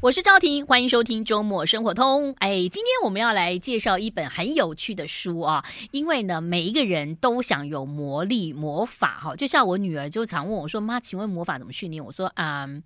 [0.00, 2.32] 我是赵婷，欢迎收听周末生活通。
[2.38, 9.34] 哎，今天我们要来介绍一本很有趣的书啊，因为呢，每一个人都想有魔力、魔法哈。
[9.34, 12.80] 就像我女儿就常问我说：“妈，请问魔法怎么训练？”我说：“嗯。”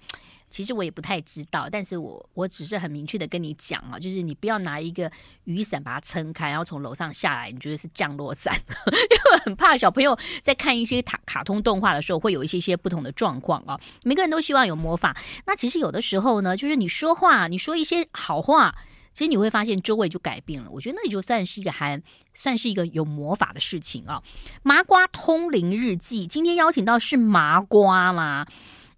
[0.52, 5.10] 其实我也不太知道，但是我我只是很明确的跟你讲啊，就是你不要拿一个
[5.44, 8.54] 雨伞把它撑开，然后从楼上下来，你觉得是降落伞，
[8.86, 13.80] 因为很怕小朋友在看一些卡卡通动画的时候会有一些些不同的状况啊。
[14.04, 15.16] 每个人都希望有魔法，
[15.46, 18.74] 那其实有的时候呢，就是你说话，你说一些好话，
[19.14, 20.68] 其实你会发现周围就改变了。
[20.70, 22.02] 我觉得那也就算是一个还
[22.34, 24.22] 算是一个有魔法的事情啊。
[24.62, 28.46] 麻瓜通灵日记，今天邀请到是麻瓜吗？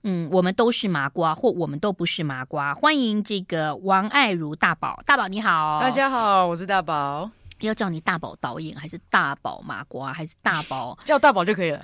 [0.06, 2.74] 嗯，我们都是麻瓜，或我们都不是麻瓜。
[2.74, 7.30] 欢迎这个王爱如大宝，大宝你好，大家好，我是大宝。
[7.60, 11.82] 要叫你大宝导演，还是大宝麻瓜，还是大宝叫大宝就可以了？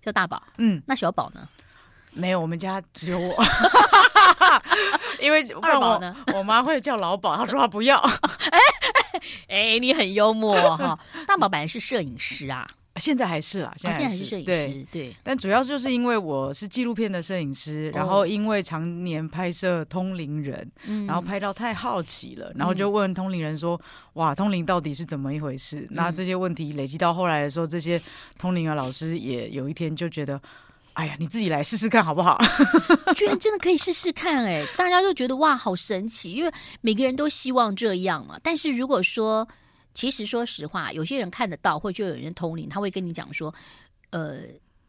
[0.00, 0.40] 叫大宝。
[0.58, 1.48] 嗯，那小宝呢？
[2.12, 3.34] 没有，我们家只有我。
[5.20, 7.98] 因为二宝呢，我妈会叫老宝，她说她不要。
[7.98, 8.60] 哎
[9.48, 10.96] 哎，你很幽默哈。
[11.26, 12.64] 大宝本来是摄影师啊。
[12.96, 14.44] 现在还是啦，现在还是摄、哦、影师。
[14.44, 28.00] 对，对，但主要就是因为我是纪录片的摄影师，哦、然后因为常年拍摄通灵人，嗯、然后拍到太好奇了，然后就问通灵人说：“嗯、哇，通灵到底是怎么一回事？”嗯、那这些问题累积到后来的时候，这些
[28.38, 30.38] 通灵的老师也有一天就觉得
[30.92, 32.38] ：“哎呀，你自己来试试看好不好？”
[33.16, 34.66] 居然真的可以试试看哎、欸！
[34.76, 38.38] 大家就觉得哇，好神奇，因为每个人都希望这样嘛。
[38.42, 39.48] 但是如果说，
[39.94, 43.54] 其实，说实话，有些人看得到，或者就有人通灵，他会跟你讲说
[44.10, 44.40] ：“呃，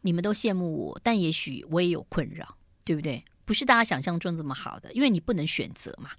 [0.02, 3.22] 你们都羡慕我，但也许我也有困扰，对不对？
[3.44, 6.10] 不是大家想象中这么好的，因为你不能选择嘛。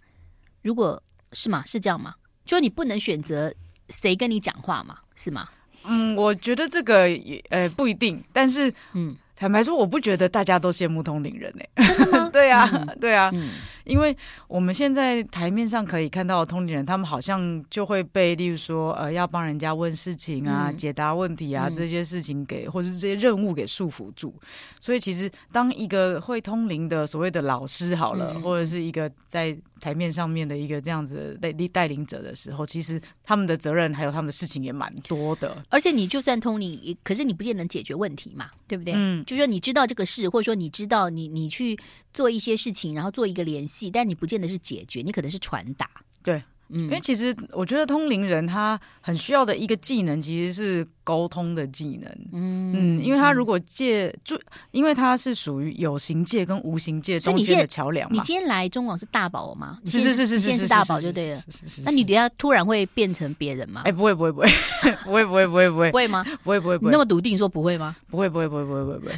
[0.61, 1.01] 如果
[1.33, 1.63] 是吗？
[1.65, 2.15] 是这样吗？
[2.45, 3.53] 就你不能选择
[3.89, 4.99] 谁跟你讲话嘛？
[5.15, 5.49] 是吗？
[5.83, 9.15] 嗯，我觉得这个也呃不一定，但是嗯。
[9.37, 11.93] 坦白说，我不觉得大家都羡慕通灵人呢、欸。
[11.97, 12.29] 真的吗？
[12.31, 13.49] 对啊，嗯、对啊，嗯、
[13.85, 14.15] 因为
[14.47, 24.33] 我们现在台面上可以看到的通灵人，他们好像就会被，例如说，呃，要帮人家问事情啊、嗯、解答问题啊、嗯、这些事情给，或者是这些任务给束缚住。
[24.79, 35.63] 所以，其实当一个会通灵的所谓的老师好了，嗯、或者是一个在台面上面的一个这样子带带领者的时候，其实他们的责任还有他们的事情也蛮多的。
[35.69, 38.93] 而且，你就算通灵，可是你不见得能解决问题嘛，对不对？
[38.95, 39.23] 嗯。
[39.25, 41.77] 就是说你知道这个事，或者说你知道你你去
[42.13, 45.89] 做一些事情，然后做一个联系，但你不见得是解决，你可能是传达。
[46.21, 46.41] 对。
[46.69, 52.11] 嗯，因为其实我觉得通灵人他很需要的一个技能，其实是沟通的技能。
[52.33, 54.35] 嗯嗯，因为他如果借就，
[54.71, 58.15] 因为他是属于有形界跟无形界中间的桥梁嘛。
[58.15, 59.77] 你今天来中广是大宝吗？
[59.85, 61.41] 是是是是是是大宝就对了。
[61.83, 63.83] 那你等下突然会变成别人吗？
[63.85, 64.47] 哎，不会不会不会
[65.05, 66.25] 不会不会不会不会不会吗？
[66.43, 66.89] 不会不会不会。
[66.89, 67.95] 你那么笃定说不会吗？
[68.09, 69.13] 不会不会不会不会不会不会。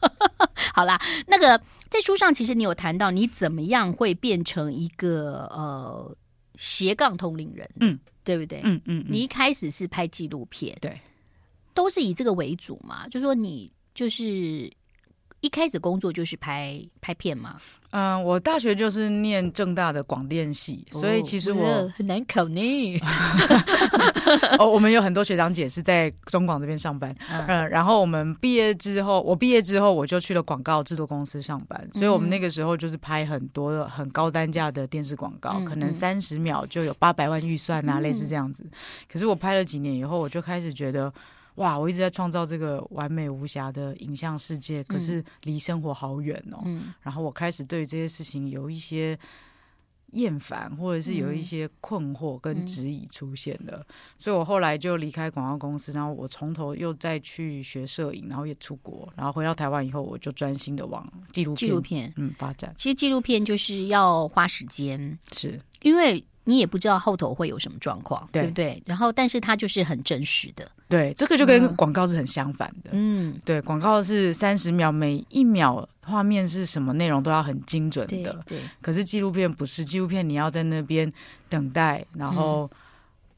[0.74, 6.16] 好啦，那个在书上其实你有谈到你怎么样会变成一个呃。
[6.58, 8.62] 斜杠通灵人，嗯，对不对？
[8.64, 10.98] 嗯嗯，嗯，你一开始是拍纪录片，对，
[11.74, 13.06] 都是以这个为主嘛？
[13.08, 14.72] 就说你就是
[15.40, 17.60] 一开始工作就是拍拍片嘛。
[17.90, 23.00] 嗯，我大学就是念正大的广电系，哦、所以其实我很难考呢。
[24.58, 38.66] 哦，我们有很多学长姐是在中广这边上班，嗯，嗯，然后我们毕业之后，我毕业之后我就去了广告制作公司上班，所以我们那个时候就是拍很多很高单价的电视广告，嗯、可能三十秒就有八百万预算啊，嗯、类似这样子。
[39.10, 41.10] 可是我拍了几年以后，我就开始觉得。
[41.56, 41.78] 哇！
[41.78, 46.62] 我一直在创造这个完美无瑕的影像世界，可是离生活好远哦。
[46.64, 49.18] 嗯、然后我开始对这些事情有一些
[50.12, 53.78] 厌烦，或者是有一些困惑跟质疑出现了。
[53.78, 62.74] 嗯、所以我后来就离开广告公司，然后我从头又再去学摄影，然后也出国，然后回到台湾以后，我就专心的往纪录片、纪录片嗯发展。
[62.76, 66.24] 其实纪录片就是要花时间，是因为。
[66.48, 68.82] 你也不知道后头会有什么状况，对，对不对？
[68.86, 70.66] 然后，但是它就是很真实的。
[70.88, 72.90] 对，这个就跟广告是很相反的。
[72.92, 78.32] 嗯，对，广告是三十秒，每一秒画面是什么内容都要很精准的。
[78.46, 81.12] 对，对，可是纪录片不是，纪录片你要在那边
[81.48, 82.70] 等待，然后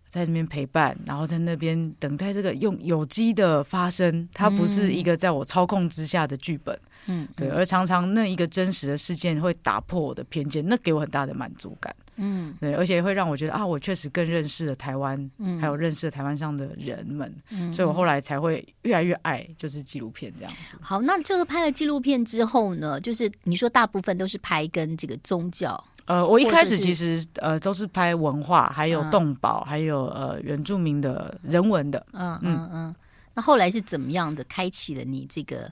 [0.07, 4.29] 在那边陪伴，然后在那边等待这个用有机的发生。
[4.35, 6.79] 它不是一个在我操控之下的剧本。
[7.07, 11.95] 嗯，对，而常常那一个真实的事件会打破我的偏见，那给我很大的满足感。
[12.17, 20.77] 嗯，对，而且会让我觉得啊，我确实更认识了台湾，嗯，还有认识了台湾上的人们，嗯，所以我后来才会越来越爱就是纪录片这样子。
[20.81, 32.69] 好，那这个拍了纪录片之后呢，就是你说大部分都是拍跟这个宗教，呃，我一开始其实呃都是拍文化，还有动保，嗯、还有呃原住民的人文的，嗯嗯。
[32.73, 32.95] 嗯。
[33.35, 35.71] 那后来是怎么样的开启了你这个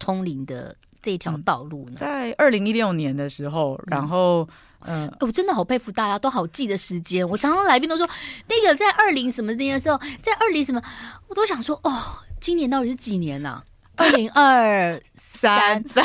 [0.00, 1.96] 通灵的这条道路呢？
[1.96, 4.48] 在二零一六年的时候，然后
[4.80, 7.24] 嗯，呃、我真的好佩服大家，都好记得时间。
[7.28, 8.08] 我常常来宾都说，
[8.48, 10.82] 那个在二零什么那个时候，在二零什么，
[11.28, 11.92] 我都想说，哦，
[12.40, 13.64] 今年到底是几年呢、啊？
[13.96, 16.04] 二零二三三。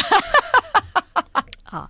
[1.68, 1.90] 好，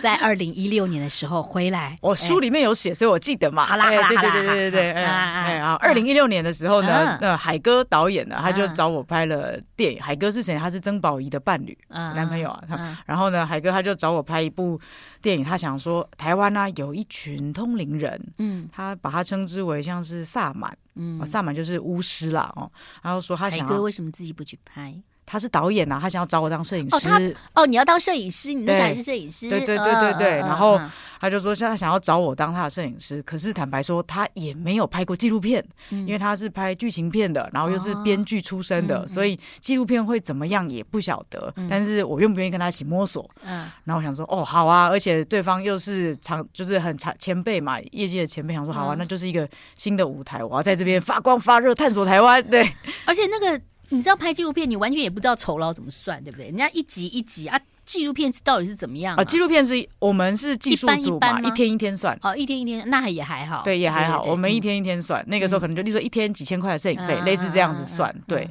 [0.00, 3.66] 在二零一六年的时候回来，我书里面有写，所以我记得嘛。
[3.66, 5.74] 好啦，好啦，对对对对对，哎哎啊！
[5.80, 10.00] 二零一六年的时候呢，那海哥导演呢，他就找我拍了电影。
[10.00, 10.56] 海哥是谁？
[10.56, 12.62] 他是曾宝仪的伴侣，男朋友啊。
[13.06, 14.80] 然后呢，海哥他就找我拍一部
[15.20, 22.70] 电影，他想说台湾呢有一群通灵人，嗯，他把他称之为像是萨满，嗯，萨满就是巫师啦哦。
[23.02, 24.94] 然后说他想，海哥为什么自己不去拍？
[25.30, 27.36] 他是导演呐，他想要找我当摄影师。
[27.52, 29.50] 哦，哦，你要当摄影师，你的想也是摄影师。
[29.50, 30.30] 对对对对对。
[30.38, 30.80] 然后
[31.20, 33.22] 他就说，现在想要找我当他的摄影师。
[33.22, 41.52] 可是坦白说，他也没有拍过纪录片，因为他是拍剧情片的，然后又是编剧出身的，所以纪录片会怎么样也不晓得。
[41.68, 43.28] 但是我愿不愿意跟他一起摸索？
[43.44, 43.68] 嗯。
[43.84, 52.42] 然后我想说，哦，好啊，而且对方又是长，就是很长前辈嘛，业界的前辈，想说好啊，那就是一个新的舞台，我要在这边发光发热，探索台湾。
[52.42, 52.62] 对，
[53.04, 53.60] 而且那个。
[53.90, 56.46] 你知道拍纪录片，你完全也不知道酬劳怎么算，对不对？
[56.46, 59.24] 人家一集一集啊，纪录片是到底是怎么样啊？
[59.24, 62.18] 纪录片是我们是技术组嘛，一天一天算。
[62.22, 63.62] 哦，一天一天，那也还好。
[63.62, 64.22] 对，也还好。
[64.24, 68.14] 我们一天一天算，那个时候可能就例如说一天几千块的摄影费，类似这样子算。
[68.26, 68.48] 对，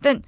[0.00, 0.20] 但。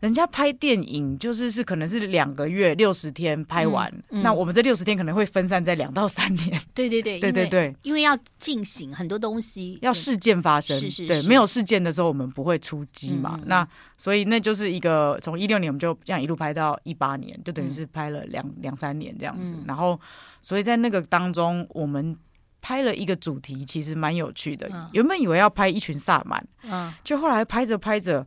[0.00, 6.60] 人家拍电影就是是可能是两个月六十天拍完，嗯嗯、那我们这六十天可能会分散在两到三年。
[6.72, 10.78] 对 对对，对对 对，因为要进行很多东西，要事件发生。
[10.78, 13.34] 是是，是，对，没有事件的时候我们不会出击嘛。
[13.38, 19.54] 嗯、那所以那就是一个从一六年我们就这样一路拍到一八年，就等于是拍了两两三年这样子。
[19.56, 20.00] 嗯、然后
[20.40, 22.16] 所以在那个当中，我们
[22.60, 24.70] 拍了一个主题，其实蛮有趣的。
[24.72, 28.24] 嗯、原本以为要拍一群萨满，嗯，就后来拍着拍着。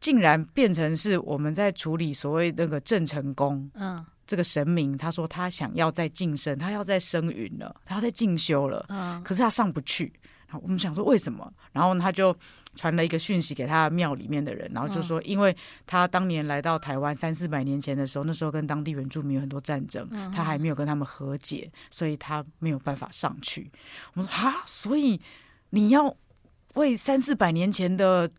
[0.00, 10.12] 竟然变成是我们在处理所谓那个郑成功，嗯，这个神明，他说他想要再晋升，他要再升云了，他要再进修了，嗯，可是他上不去。
[10.46, 11.52] 然后我们想说为什么？
[11.72, 12.34] 然后他就
[12.76, 15.56] 传了一个讯息给他庙里面的人，然后就说，因为
[15.86, 23.68] 他当年来到台湾三四百年前的时候，那时候跟当地原住民有很多战争，他还没有跟他们和解，所以他没有办法上去。
[24.14, 25.20] 我们说啊，所以
[25.70, 26.16] 你要
[26.74, 28.30] 为三四百年前的。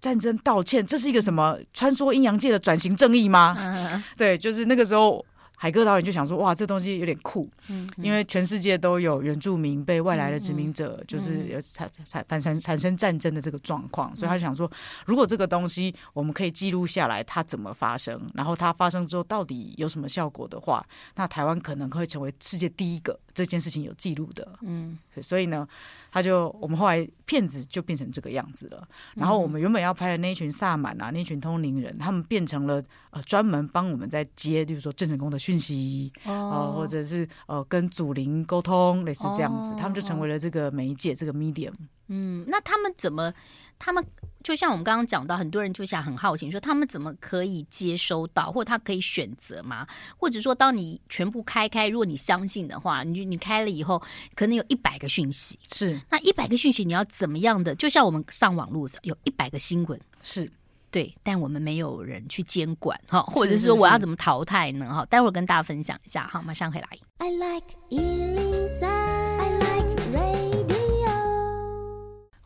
[0.00, 3.56] 战争道歉，这是一个什么穿梭阴阳界的转型正义吗？
[3.58, 5.24] 嗯、对，就是那个时候，
[5.56, 14.70] 海哥导演就想说，哇，这东西有点酷，嗯嗯、因为全世界都有原住民被外来的殖民者，就是产产产产生产生战争的这个状况，所以他就想说，
[15.06, 24.58] 如果这个东西我们可以记录下来，它怎么发生，然后它发生之后到底有什么效果的话，那台湾可能会成为世界第一个这件事情有记录的。
[24.62, 25.68] 嗯，所以呢。
[26.12, 41.74] 他就我们后来骗子就变成这个样子了，然后我们原本要拍的那一群萨满啊，那群通灵人，他们变成了呃专门帮我们在接，就是说郑成功的讯息哦、呃，或者是呃跟祖灵沟通，类似这样子，他们就成为了这个媒介，这个 medium。
[42.08, 43.34] 嗯，那他们怎么？
[43.78, 44.04] 他们
[44.42, 49.86] 就像我们刚刚讲到，很多人就想很好奇，说他们怎么可以接收到，或者他可以选择吗？
[50.16, 54.00] 或者说，当你全部开开，如果你相信的话，你你开了以后，
[54.34, 57.74] 可能有一百个讯息，是那一百个讯息，你要怎么样的？
[57.74, 60.48] 就像我们上网络有一百个新闻，是
[60.90, 64.94] 对，但我们没有人去监管哈，或者是说我要怎么淘汰呢？
[64.94, 66.88] 哈，待会儿跟大家分享一下哈，马上回来。
[67.18, 67.76] I like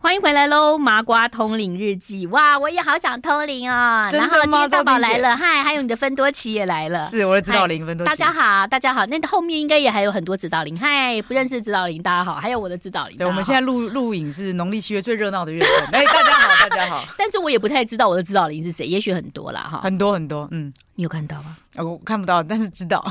[0.03, 2.59] 欢迎回来喽，麻瓜通灵日记哇！
[2.59, 4.09] 我也好想通灵哦。
[4.11, 8.09] 然后今天大宝来了，嗨，还有你的芬多奇也来了，是我的指导灵芬多奇。
[8.09, 13.19] 大家好，大家好，那后面应该也还有很多指导灵，嗨，不认识指导灵，大家好，还有我的指导灵。
[13.19, 17.05] 对，我们现在录录影是农历七月最热闹的月份， 哎，大家好，大家好。
[17.19, 21.59] 但是我也不太知道我的指导灵是谁，也许很多啦，哈，很多很多，嗯，你有看到吗？
[21.77, 23.07] 我看不到，但是知道，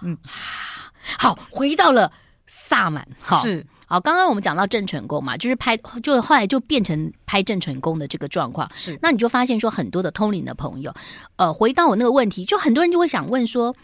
[0.00, 0.16] 嗯，
[1.20, 2.10] 好，回到了
[2.46, 3.66] 萨满，哈，是。
[3.90, 8.70] 好，刚刚我们讲到郑成功嘛，就是拍，就后来就变成拍郑成功的这个状况。
[8.76, 10.94] 是，那你就发现说，很多的通灵的朋友，
[11.34, 13.74] 呃，回到我那个问题，就很多人就会想问说，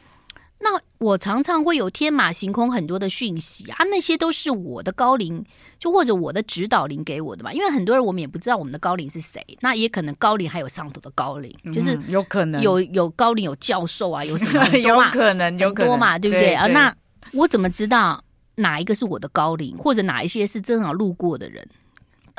[0.60, 5.44] 那我常常会有天马行空很多的讯息啊，那些都是我的高灵，
[5.76, 7.52] 就或者我的指导灵给我的嘛？
[7.52, 16.68] 因为很多人我们也不知道我们的高灵是谁，那也可能高灵还有上头的高灵，就是有可能有有高灵有教授啊，有什么 有可能有多嘛，对不对啊？
[16.68, 16.94] 那
[17.32, 18.22] 我怎么知道？
[18.56, 21.66] 哪一个是我的高龄，或者哪一些是正好路过的人，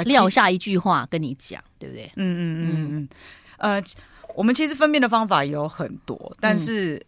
[0.05, 2.11] 撂下一句话跟你讲，对不对？
[2.15, 3.09] 嗯嗯嗯嗯。
[3.57, 3.83] 呃，
[4.35, 7.01] 我们其实分辨的方法有很多，但是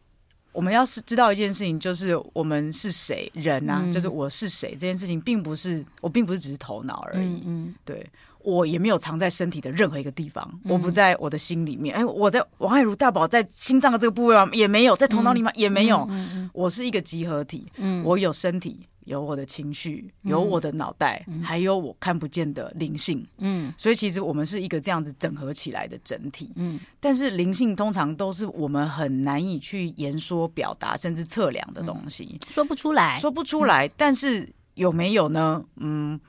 [0.51, 7.44] 我们要是知道一件事情，就是我们是谁人啊，就是我是谁这件事情，并不是我并不是只是头脑而已。
[7.46, 8.04] 嗯，对，
[8.39, 11.96] 我也没有藏在身体的任何一个地方，我不在我的心里面。
[11.96, 14.50] 哎，我在王爱如大宝在心脏的这个部位吗？
[14.51, 15.54] 也没有，在头脑里面？
[15.56, 16.10] 也没有。
[16.51, 17.72] 我是一个集合体。
[17.75, 23.25] 嗯，我有身体，有我的情绪，有我的脑袋，还有我看不见的灵性。
[23.39, 26.51] 嗯，所以其实我们是一个这样子整合起来的整体。
[26.56, 33.88] 嗯，但是灵性通常都是我们很难以去言说、表达，甚至测量的东西，说不出来，说不出来。
[33.98, 35.66] 但是有没有呢？
[35.78, 36.20] 嗯。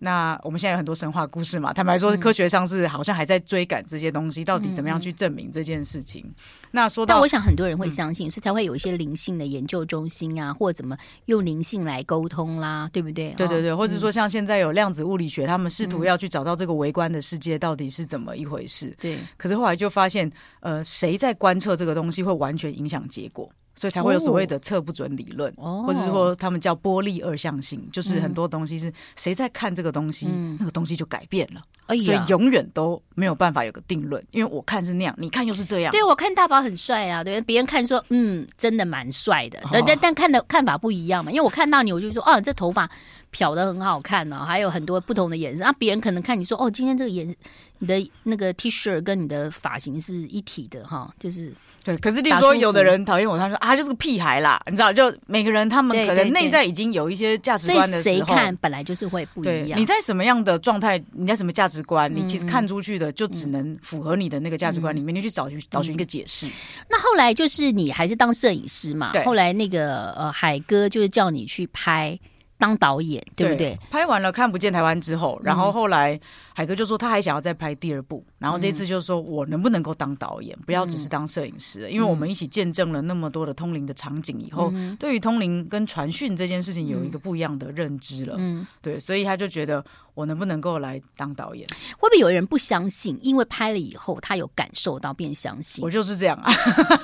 [0.00, 6.24] 那我们现在有很多神话故事嘛，坦白说，科学上是好像还在追赶这些东西，到底怎么样去证明这件事情？
[6.26, 6.34] 嗯、
[6.70, 13.30] 那说到，但我想很多人会相信，嗯、所以才会有一些灵性的研究中心啊，或者怎么用灵性来沟通啦，对不对？
[13.30, 18.94] 对对对，或者说像现在有量子物理学，他们试图要去找到这个微观的世界到底是怎么一回事。
[19.00, 23.50] 对，可是后来就发现，呃，谁在观测这个东西会完全影响结果。
[23.78, 31.62] 所以才会有所谓的测不准理论，哦、或者是说他们叫波粒二象性，哦、就是很多东西是谁在看这个东西，嗯、那个东西就改变了。
[31.86, 35.92] 哎、所以永远都没有办法有个定论，因为我看是那样，你看又是这样。
[35.92, 41.30] 对，我看大宝很帅啊，对，别人看说嗯，真的蛮帅的，但、哦、但看的看法不一样嘛。
[41.30, 42.90] 因为我看到你，我就说哦，这头发
[43.30, 45.64] 漂的很好看呢、哦，还有很多不同的颜色。
[45.64, 47.32] 啊，别人可能看你说哦，今天这个颜，
[47.78, 51.54] 你的那个 T 恤跟你的发型是一体的哈，就是。
[51.84, 59.80] 对，可是例如说，有的人讨厌我，他说啊，就是个屁孩啦，你知道，就每个人他们可能内在已经有一些价值观的时候，谁看本来就是会不一样。
[59.80, 66.46] 你在什么样的状态，你在什么价值观，你其实看出去的就只能符合你的那个价值观里面，你去找寻找寻一个解释。
[66.90, 69.12] 那后来就是你还是当摄影师嘛？
[69.12, 69.24] 对。
[69.24, 72.18] 后来那个呃海哥就是叫你去拍。
[72.58, 73.70] 当导演对不对？
[73.74, 76.20] 对，拍完了看不见台湾之后，然后后来
[76.52, 88.34] 海哥就说他还想要再拍第二部，嗯、然后这次就说我能不能够当导演，不要只是当摄影师，嗯、因为我们一起见证了那么多的通灵的场景以后，嗯、对于通灵跟传讯这件事情有一个不一样的认知了。
[88.36, 89.84] 嗯，对，所以他就觉得
[90.14, 91.64] 我能不能够来当导演？
[91.96, 93.16] 会不会有人不相信？
[93.22, 95.84] 因为拍了以后他有感受到，变相信。
[95.84, 96.52] 我就是这样啊。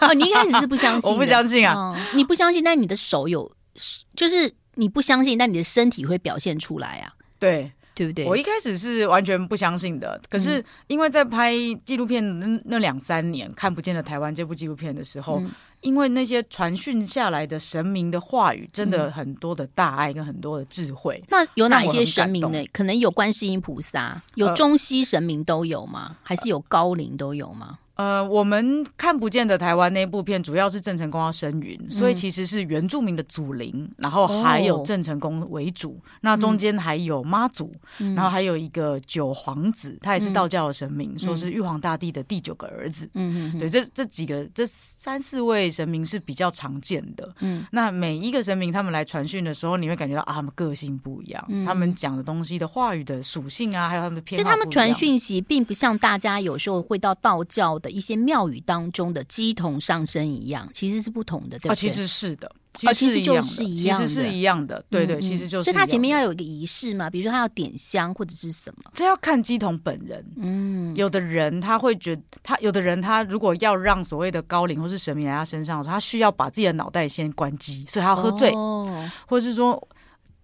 [0.01, 1.97] 哦，你一开始是不相信， 我不相信啊、哦。
[2.15, 3.49] 你不相信，但你的手有，
[4.17, 4.53] 就是。
[4.75, 7.13] 你不相信，但你的身体会表现出来啊？
[7.39, 8.25] 对，对不对？
[8.27, 11.53] 我一开始是完全不相信的，可是因为在拍
[11.85, 15.51] 纪录片那那两三年，看不见的台湾这部纪录片的时候，嗯、
[15.81, 21.23] 因为那些传讯下来的神明的话语，真的很多的大爱跟很多的智慧。
[21.25, 22.65] 嗯、那有哪一些神明呢？
[22.73, 26.07] 可能有观世音菩萨，有中西神明都有吗？
[26.11, 27.69] 呃、还是有高龄都有吗？
[27.69, 43.09] 呃，我们看不见的台湾那部片，主要是郑成功要生云，嗯、所以其实是原住民的祖灵，然后还有郑成功为主，哦、那中间还有妈祖，嗯、然后还有一个九皇子，他也是道教的神明，嗯、说是玉皇大帝的第九个儿子。
[43.15, 47.33] 嗯嗯，对，这这几个这三四位神明是比较常见的。
[47.41, 61.73] 嗯，那每一个神明他们来传讯的时候，你会感觉到啊，他们个性不一样，嗯、他们讲的东西的话语的属性啊，还有他们的偏好，所以他们传讯息并不像大家有时候会到道教的一些庙宇当中的鸡童上身一样，其实是不同的，对不对？
[61.73, 65.65] 啊，其实是的，其实就是一样的，其实是一样的，对对，其实就是。
[65.65, 70.25] 所以他前面要有一个仪式嘛，比如说他要点香或者是什么，这要看鸡童本人。
[70.39, 79.87] 嗯，有的人他会觉得，他有的人他如果要让所谓的高龄或是神明来他身上的时候，他需要把自己的脑袋先关机，所以他要喝醉，哦，或者是说，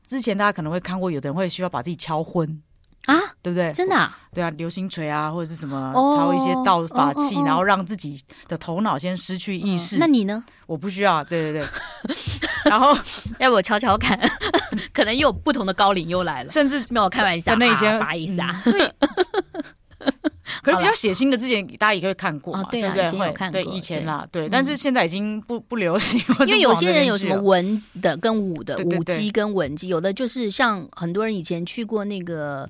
[0.06, 2.62] 之前大家可能会看过，有的人会需要把自己敲昏。
[3.06, 3.72] 啊，对不对？
[3.72, 9.98] 真的、啊，对啊，流星锤啊，或者是什么，操一些道法器，然后让自己的头脑先失去意识。
[9.98, 10.44] 那你呢？
[10.66, 11.68] 我不需要，对对对。
[12.64, 12.96] 然后
[13.38, 14.18] 要不我瞧瞧看，
[14.92, 18.54] 可能又有不同的高龄又来了，甚至没有开玩笑，那以前拔一下。
[20.62, 23.10] 可是比较血腥的，之前大家也可以看过嘛，对不对？
[23.10, 26.20] 会对以前啦，对，但是现在已经不不流行。
[26.46, 32.68] 因为有些人有什么文的跟武的，武技跟文技，有的就是像很多人以前去过那个。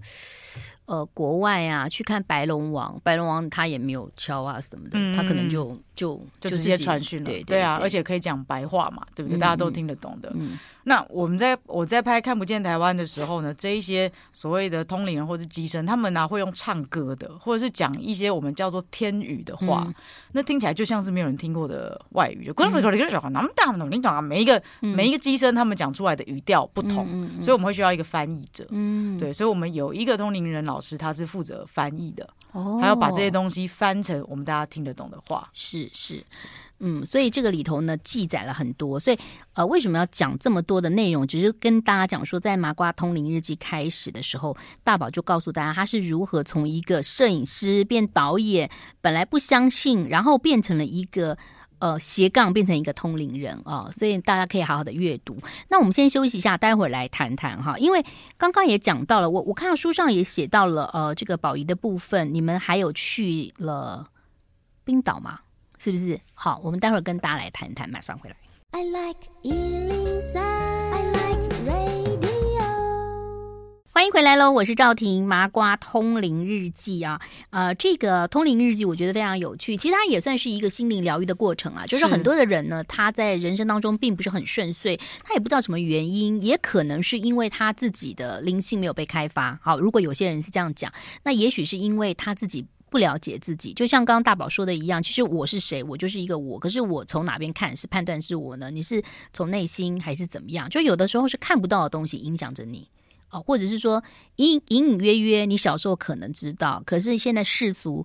[0.87, 9.37] 呃，国外啊，去看白龙王，白龙王他也没有敲啊什么的，嗯、他可能就就就直接传讯了，对啊，而且可以讲白话嘛，对不对？
[9.37, 10.33] 嗯、大家都听得懂的。
[10.35, 19.95] 嗯、那我们在我在拍看不见台湾的时候呢，这一些所谓的通灵人或者机身，他们呢、啊、会用唱歌的，或者是讲一些我们叫做天语的话，嗯、
[20.33, 22.55] 那听起来就像是没有人听过的外语，就
[23.91, 24.21] 你懂啊？
[24.21, 28.67] 每一个、嗯、每一个机身，他们讲出来的语调不同，所以我们会需要一个翻译者。
[28.71, 30.81] 嗯，对，所以我们有一个通灵人老。
[30.81, 35.47] 师，他是负责翻译的，哦，还要把这些东西翻成我们大家听得懂的话。
[35.53, 36.25] 是是，
[36.79, 38.99] 嗯，所以这个里头呢，记载了很多。
[38.99, 39.19] 所以
[39.55, 41.27] 呃，为什么要讲这么多的内容？
[41.27, 48.71] 只是跟大家讲说，在麻瓜通灵日记开始的时候，大宝就告诉大家他是如何从一个摄影师变导演，
[49.01, 51.37] 本来不相信，然后变成了一个
[51.81, 55.39] 呃斜杠变成一个通灵人啊、所以大家可以好好的阅读。
[55.69, 58.05] 那我们先休息一下，待会儿来谈谈哈，因为
[58.37, 64.09] 刚刚也讲到了，我我看到书上也写到了呃这个宝仪的部分，你们还有去了
[64.85, 65.41] 冰岛吗？
[65.83, 66.21] 是不是？
[66.35, 68.37] 好，我们待会儿跟大家来谈谈，马上回来。
[68.73, 69.31] I like
[73.91, 74.51] 欢迎回来喽！
[74.51, 77.19] 我是赵婷，麻瓜通灵日记啊，
[77.49, 81.87] 呃，这个通灵日记我觉得非常有趣，其实它也算是一个心灵疗愈的过程啊。
[81.87, 89.59] 就是很多的人呢，他在人生当中并不是很顺遂，他也不知道什么原因，也可能是因为他自己的灵性没有被开发。
[89.63, 90.93] 好，如果有些人是这样讲，
[91.25, 93.73] 那也许是因为他自己不了解自己。
[93.73, 95.83] 就像刚刚大宝说的一样，其实我是谁？
[95.83, 96.59] 我就是一个我。
[96.59, 98.71] 可是我从哪边看是判断是我呢？
[98.71, 100.69] 你是从内心还是怎么样？
[100.69, 102.89] 就有的时候是看不到的东西影响着你。
[103.31, 104.03] 哦，或者是说
[104.37, 108.05] 隐隐隐约约，你小时候可能知道，可是现在世俗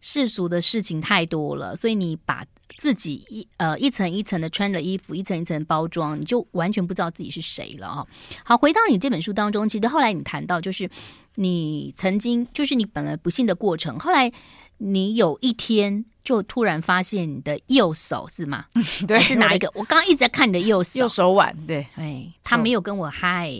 [0.00, 2.46] 世俗的事情太多了，所以你把
[2.78, 8.06] 自己一呃一层一层的穿着衣服，一层一层包装，你就完全不知道自己是谁了哦。
[8.44, 10.88] 好，回到你这本书当中，其实后来你谈到，就是
[11.36, 14.32] 你曾经就是你本来不幸的过程，后来
[14.78, 16.04] 你有一天。
[16.24, 18.66] 就突然发现你的右手是吗？
[19.08, 19.68] 对，是哪一个？
[19.74, 21.52] 我刚刚一直在看你的右手，右手腕。
[21.66, 23.50] 对，哎，他没有跟我嗨，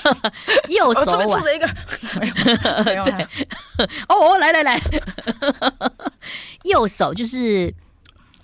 [0.70, 1.28] 右手腕。
[1.28, 1.68] 出了一个，
[3.04, 3.26] 对，
[4.08, 4.80] 哦，来来来，
[6.64, 7.74] 右手就是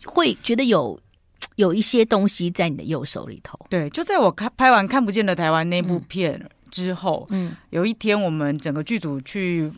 [0.05, 0.99] 会觉得有
[1.57, 3.59] 有一些东西在你的右手里头。
[3.69, 9.73] 对，就在我看拍完《看不见的台湾》那部片之后，嗯，有一天我们整个剧组去。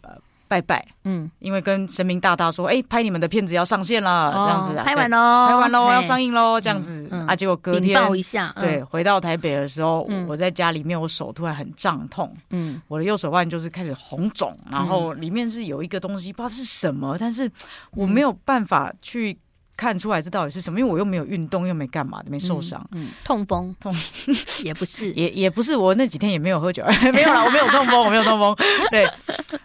[0.48, 7.24] 拜拜，嗯，因为跟神明大大说，哎、欸，拍你们的片子要上线了，哦、这样子，啊，拍完喽，拍完喽，要上映喽，这样子，嗯。
[7.24, 17.50] 嗯、啊，结果隔天，一下，嗯、对，回到台北的时候，嗯、我在家里面，我手突然很胀痛，嗯，我的右手腕就是开始红肿，然后里面是有一个东西，不知道是什么，但是
[17.90, 19.36] 我没有办法去。
[19.76, 20.80] 看出来这到底是什么？
[20.80, 22.84] 因为我又没有运动，又没干嘛，没受伤。
[22.92, 23.94] 嗯，痛风痛
[24.64, 25.76] 也不是， 也也不是。
[25.76, 28.56] 我那几天也没有喝酒， 没有啦，我没有痛风，我没有痛风。
[28.90, 29.08] 对，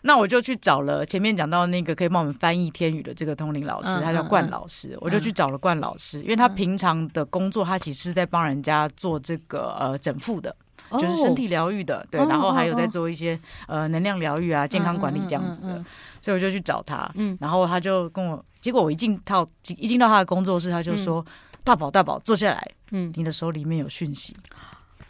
[0.01, 10.55] 那我就去找了前面讲到那个可以帮我们翻译天语的这个通灵老师，他叫冠老师，我就去找了冠老师，因为他平常的工作，他其实是在帮人家做这个呃整复的，
[10.97, 15.85] 就是身体疗愈的，对，然后还有在做一些呃能量疗愈啊、健康管理这样子的，
[16.21, 18.43] 所以我就去找他，嗯，然后他就跟我。
[18.59, 22.71] 结果我一进到一进到他的工作室，他就说：“嗯、大宝大宝，坐下来。
[22.91, 24.37] 嗯，你的手里面有讯息，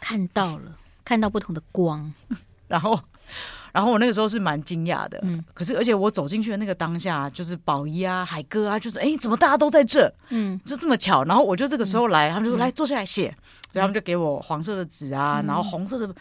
[0.00, 2.10] 看到了，看到不同的光。
[2.66, 2.98] 然后，
[3.72, 5.18] 然后我那个时候是蛮惊讶的。
[5.22, 10.12] 嗯，可是而且我走进去的那个当下，就是宝仪啊、海哥啊，就是哎，怎么大家都在这？
[10.28, 11.24] 嗯，就这么巧。
[11.24, 13.34] 然后我就这个时候来，他们就说：来坐下来写。
[13.72, 16.14] 所以他们就给我黄色的纸啊，然后红色的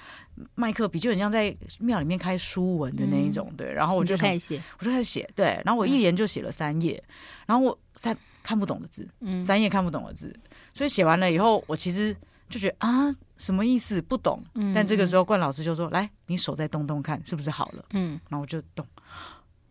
[0.56, 3.52] 麦克笔，就很像在庙里面开书文的那一种。
[3.58, 5.30] 对，然后我就开始写，我就开始写。
[5.36, 7.04] 对，然后我一连就写了三页，
[7.46, 10.34] 然后我三看不懂的字，嗯三页看不懂的字，
[10.74, 12.16] 所以写完了以后，我其实
[12.52, 14.02] 就觉得啊，什么意思？
[14.02, 14.44] 不懂。
[14.76, 18.86] 但这个时候冠老师就说：“来，你手再动动看，是不是好了？”嗯，然后我就动，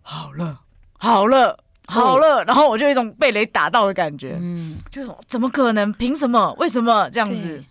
[0.00, 0.60] 好了，
[0.98, 2.42] 好了，好了。
[2.44, 4.38] 然后我就有一种被雷打到的感觉。
[4.40, 5.92] 嗯，就是怎么可能？
[5.92, 6.52] 凭什么？
[6.54, 7.62] 为什么这样子？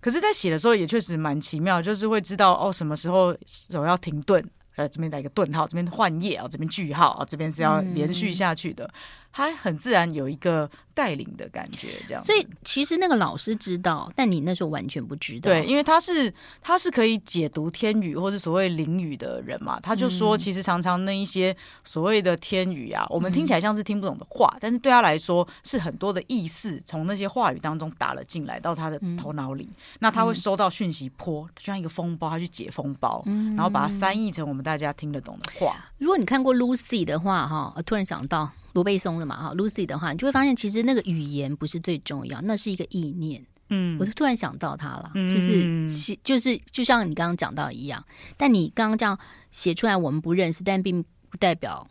[0.00, 8.84] 可是，在写的时候也确实蛮奇妙，就是会知道哦，什么时候手要停顿，呃，这边来一个顿号，这边换页啊，这边句号啊，这边是要连续下去的。
[8.84, 8.92] 嗯
[9.32, 12.24] 他很自然有一个带领的感觉，这样。
[12.24, 15.50] 所以其实那个老师知道，但你那时候完全不知道。
[15.50, 35.76] 对，因为他是他是可以解读天语或者所谓灵语的人嘛，他就说，其实常常那一些所谓的天语啊，嗯、我们听起来像是听不懂的话，嗯、但是对他来说是很多的意思从那些话语当中打了进来到他的头脑里，嗯、那他会收到讯息波，就像一个风暴，他去解风暴，嗯、然后把它翻译成我们大家听得懂的话。
[35.96, 38.50] 如果你看过 Lucy 的话，哈，突然想到。
[38.72, 43.44] 罗贝松的嘛哈，Lucy 的话，你就会发现其实那个语言不是最重要，那是一个意念。
[43.74, 48.04] 嗯，我就突然想到他了，嗯、就是其就是就像你刚刚讲到一样，
[48.36, 49.18] 但你刚刚这样
[49.50, 51.86] 写出来，我们不认识，但并不代表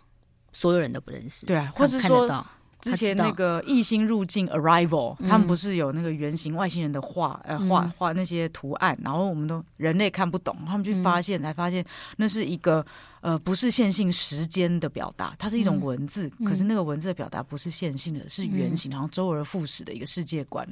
[0.54, 1.46] 所有人都不认识。
[1.48, 2.48] 对啊，或是说看得到
[2.82, 11.84] 之前那个异星入境 Arrival，他们不是有那个原型外星人的画，呃画画那些图案，然后我们都人类看不懂，他们去发现、嗯、才发现
[12.18, 12.86] 那是一个。
[13.22, 20.68] 呃，不是线性时间的表达，它是一种文字，嗯、可是那个文字的表达不是线性的，嗯、是圆形，然后周而复始的一个世界观。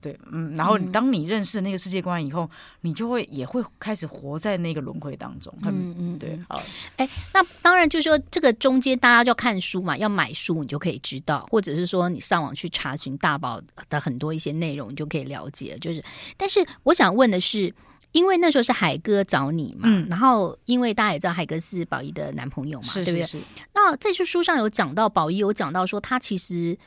[0.00, 5.56] 对，嗯，然后当你认识那个世界观以后，你就会也会开始活在那个轮回当中。
[5.62, 6.60] 嗯嗯，对，好。
[6.96, 15.78] 哎，那当然就是说这个中间大家就要看书嘛，要买书你就可以知道，或者是说你上网去查询大宝的很多一些内容，你就可以了解。
[15.80, 16.02] 就是，
[16.36, 17.72] 但是我想问的是。
[18.12, 23.42] 因为那时候是海哥找你嘛，嗯、然后因为大家也知道海哥是宝仪的男朋友嘛，是是是对不对？
[23.74, 26.78] 那这书书上有讲到宝仪有讲到说他其实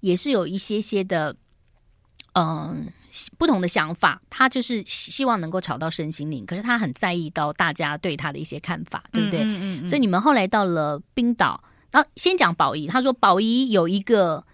[0.00, 1.36] 也是有一些些的，
[2.34, 2.92] 嗯，
[3.38, 4.20] 不同的想法。
[4.28, 9.40] 他就是希望能够炒到身心灵，可是他很在意到大家对他的一些看法，对不对？
[9.40, 14.44] 嗯嗯嗯嗯，所以你们后来到了冰岛，然后先讲宝仪，他说宝仪有一个。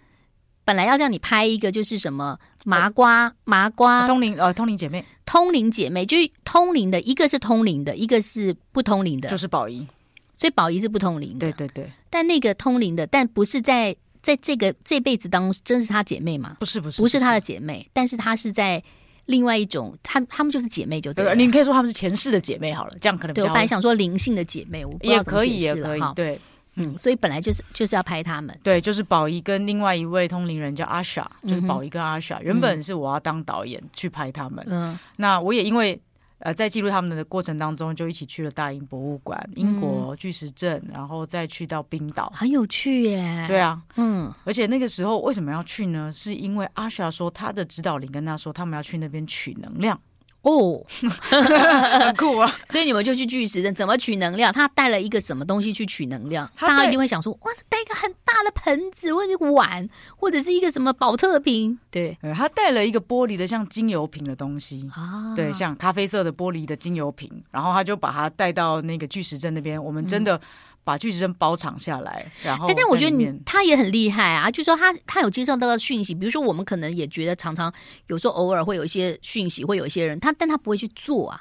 [0.68, 9.86] 本来要叫你拍一个，就是什么麻瓜麻瓜通灵呃通灵姐妹通灵姐妹，就是通灵的一个是通灵的，一个是不通灵的，就是宝仪，
[10.34, 11.90] 所以宝仪是不通灵的，对对对。
[12.10, 16.58] 但那个通灵的，但不是在在这个这辈子当中，真是她姐妹吗？
[16.60, 18.82] 不是不是不是她的姐妹，但是她是在
[19.24, 21.34] 另外一种，她她们就是姐妹就对了。
[21.34, 23.42] 你可以说她们是前世的姐妹好了，这样可能对。
[23.42, 26.12] 我本来想说灵性的姐妹，我也可以也可以哈。
[26.14, 26.38] 对。
[26.78, 36.00] 嗯，所以本来就是就是要拍他们，对，就是宝仪跟另外一位通灵人叫阿莎，就是宝仪跟阿莎，原本是我要当导演去拍他们，嗯，那我也因为
[36.38, 46.10] 呃在记录他们的过程当中，就一起去了大英博物馆、英国巨石阵，然后再去到冰岛，很有趣耶，对啊，嗯，而且那个时候为什么要去呢？
[46.12, 50.00] 是因为阿莎说他的指导灵跟他说，他们要去那边取能量。
[50.42, 52.50] 哦， 很酷啊！
[52.64, 54.52] 所以你们就去巨石阵，怎么取能量？
[54.52, 56.48] 他带了一个什么东西去取能量？
[56.58, 61.78] 大家一定会想说：哇，带一个很大的盆子，或者碗，或者是一个什么保特瓶？
[61.90, 69.82] 对，他带了一个玻璃的像精油瓶的东西啊，对，像咖啡色的玻璃的精油瓶，然后他就把它带到那个巨石阵那边。
[69.82, 70.40] 我们真的。
[70.88, 77.70] 把巨石阵包场下来，然后，但我觉得你他也很厉害啊，就是说他他有接受到的讯息，比如说我们可能也觉得常常
[78.06, 81.38] 有时候偶尔会有一些讯息，会有一些人他，但他不会去做啊，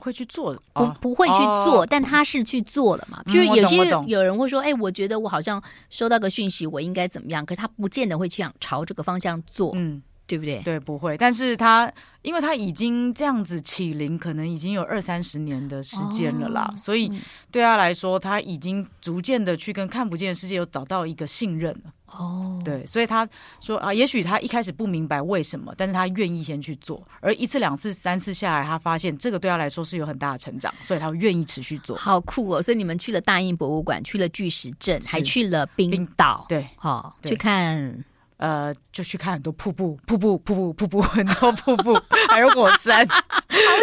[0.00, 3.22] 会去做的，不不会去做，但他是去做了嘛。
[3.26, 3.76] 就是有些
[4.08, 7.46] 有人会说，哎，我觉得我好像收到个讯息，我应该怎么样？
[7.46, 10.02] 可是他不见得会去想朝这个方向做，嗯。
[10.30, 10.62] 对不对？
[10.62, 11.16] 对，不会。
[11.16, 17.10] 但是他，因为他已经这样子起灵，可能已经有二三十年的时间了啦，哦、所以
[17.50, 21.92] 对他来说，他已经逐渐的去跟看不见的世界有找到一个信任了。
[22.06, 23.28] 哦，对，所以他
[23.60, 31.96] 说啊，也许他一开始不明白为什么，但是他愿意先去做，而一次、两次、三次下来，他发现这个对他来说是有很大的成长，所以他愿意持续做。
[31.96, 32.62] 好酷哦！
[32.62, 38.04] 所以你们去了大英博物馆，去了巨石阵，还去了冰岛，对，好去看。
[38.40, 41.94] 呃，就去看很多瀑布， 瀑布，瀑布，瀑布， 很多瀑布，
[42.30, 43.06] 还有火山。
[43.06, 43.18] 好，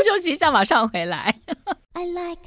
[0.04, 1.34] 休息一下，马上回来。
[1.94, 2.42] I like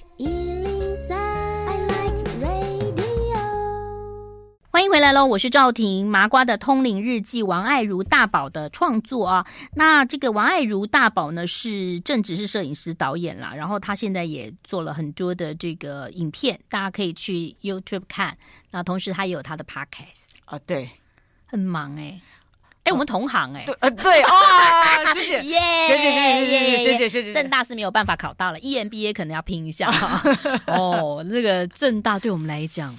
[4.72, 9.46] 欢迎回来喽，我是赵婷，麻瓜的通灵日记，王爱如大宝的创作啊。
[9.74, 18.36] 那这个王爱如大宝呢，是正职是摄影师导演啦，然后他现在也做了很多的这个影片，大家可以去 YouTube 看。
[18.70, 20.90] 那同时他也有他的 Podcast 啊，对。
[21.50, 22.20] 很忙哎、欸，
[22.84, 29.90] 哎、欸，我们同行哎、欸，对，呃，对啊， 学姐，耶，学姐，学姐，学姐，学姐，学姐，正大是没有办法考到了，EMBA 可能要拼一下。
[29.90, 30.22] 哈。
[30.66, 32.96] 哦，这个正大对我们来讲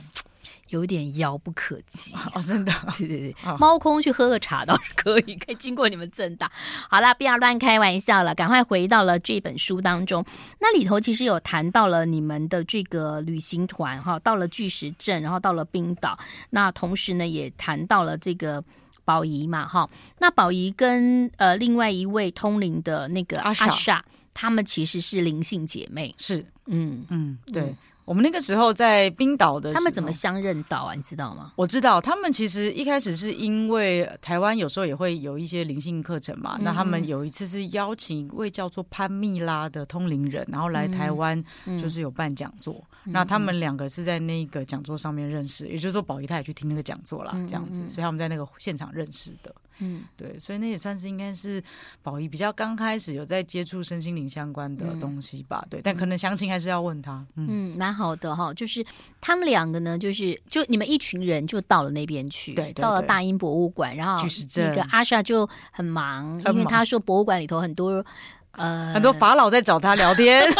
[0.71, 6.51] 有点遥不可及 哦，真的， 对对对，猫空去喝个茶倒是可以，可以经过你们正大。
[6.89, 10.25] 好了，不要乱开玩笑了，赶快回到了这本书当中。
[10.60, 16.17] 那里头其实有谈到了你们的这个旅行团哈，到了巨石阵，然后到了冰岛。
[16.49, 18.63] 那同时呢，也谈到了这个
[19.05, 19.89] 宝仪嘛哈。
[20.19, 24.03] 那宝仪跟呃另外一位通灵的那个阿莎，
[24.34, 27.63] 他们其实是灵性姐妹，是，嗯嗯，对。
[27.63, 30.93] 嗯我们那个时候在冰岛的他们怎么相认到啊？
[30.93, 31.53] 你知道吗？
[31.55, 36.55] 我知道，他们其实一开始是因为台湾有时候也会有一些灵性课程嘛。
[36.57, 41.41] 嗯、那他们有一次是邀请一位叫做潘蜜拉的通灵人，然后来台湾，
[41.81, 42.73] 就是有办讲座。
[42.73, 49.53] 嗯、那他们两个是在那个讲座上面认识，也就是说宝仪他也去听那个讲座了，这样子，所以他们在那个现场认识的。
[49.83, 51.63] 嗯，对，所以那也算是应该是
[52.03, 55.59] 宝仪比较刚开始有在接触身心灵相关的东西吧。
[55.63, 57.25] 嗯、对，但可能详情还是要问他。
[57.35, 58.85] 嗯，蛮、嗯、好的哈，就是
[59.19, 64.23] 他们两个呢，就是就你们一群人就到了那边去，对，到了大英博物馆，然后
[64.55, 68.05] 那个阿莎就很忙，很忙，因为他说博物馆里头很多
[68.51, 70.45] 呃很多法老在找他聊天。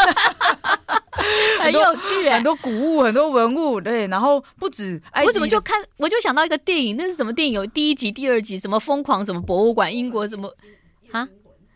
[1.62, 5.02] 很有趣、欸，很多古物，很多文物，对，然后不止。
[5.26, 7.54] 我怎么就看，我就想到一个电影，那是什么电影？
[7.54, 10.52] 有第一集、第二集，什么疯狂什么博物馆，英国什么
[11.12, 11.28] 啊？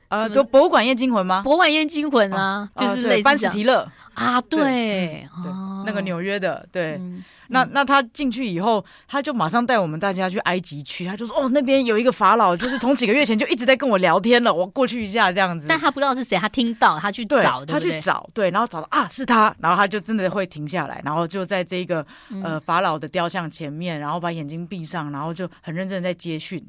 [0.07, 1.41] 呃，都博物馆夜惊魂吗？
[1.43, 5.51] 博物馆夜惊魂啊，啊就是类似班史提勒啊，对，对，
[5.85, 6.95] 那个纽约的，对。
[6.95, 22.03] 嗯那那他进去以后，他就马上带我们大家去埃及去，他就说：“哦，那边有一个法老，就是从几个月前就一直在跟我聊天了，我过去一下这样子。”但他不知道是谁，他听到他去找，他去找，对，然后找到啊是他，然后他就真的会停下来，然后就在这个
[22.43, 26.65] 呃法老的雕像前面，然后把眼睛闭上，然后就很认真的在接讯。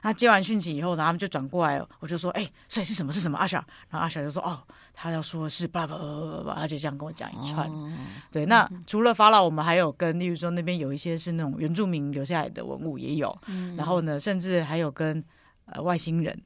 [0.00, 3.12] 他接完讯息以后，然后他们就转过来，我就说：“哎，所以是什么？
[3.12, 3.36] 是什么？
[3.36, 3.58] 阿小。”
[3.90, 4.60] 然后阿小就说：“哦。”
[5.02, 7.66] 他要说的是叭叭叭叭叭，他就这样跟我讲一串。
[7.70, 7.90] 哦、
[8.30, 15.24] 对，那除了法老，我们还有跟，例如说那边有一些是那种原住民留下来的文物也有，嗯、然后呢，甚至还有跟
[15.64, 16.38] 呃外星人，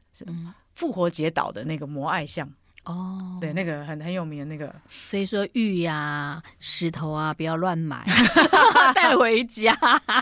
[0.76, 2.48] 复活节岛的那个摩艾像。
[2.84, 8.06] 哦，对，那个很很有名的那个，所以说玉呀、啊、石头啊，不要乱买，
[8.94, 9.72] 带回家。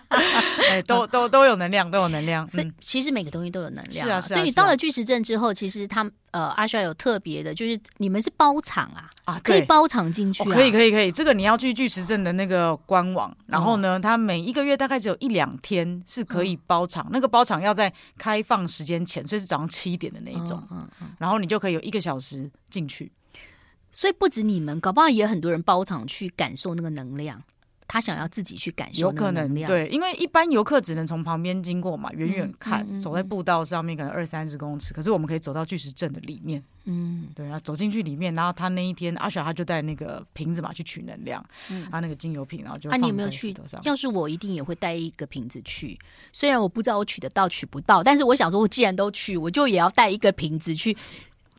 [0.70, 2.48] 哎，都都都有能量，都有能量。
[2.48, 4.06] 所以、嗯、其实每个东西都有能量。
[4.06, 4.36] 是啊，是啊。
[4.36, 10.52] 所以你到了巨石阵之后，其实他们呃阿帅有特别的，就是你们是包场啊，啊，可以包场进去、啊哦。
[10.52, 11.12] 可以，可以，可以。
[11.12, 20.60] 这个你要去巨石镇的那个官网，然后呢，他每一个月大概只有一两天是可以包场，嗯、那个包场要在开放时间前，所以是早上七点的那一种。
[20.70, 21.08] 嗯嗯，嗯。
[21.18, 22.50] 然后你就可以有一个小时。
[22.72, 23.12] 进去，
[23.90, 27.42] 所以不止你们，搞不好也很多人包场去感受那个能量。
[27.86, 43.78] 他想要自己去感受，有可能对，因为一般游客只能从旁边经过嘛，远远看，嗯嗯嗯、走在步道上面可能二三十公尺，可是我们可以走到巨石阵的里面，嗯，对，然后走进去里面，然后他那一天阿雪他就带那个瓶子嘛去取能量，嗯，他那个精油瓶，然后就放在石头上。
[43.78, 45.98] 啊、要是我一定也会带一个瓶子去，
[46.32, 50.96] 虽然我不知道我取得到取不到，但是我想说，我既然都去，我就也要带一个瓶子去。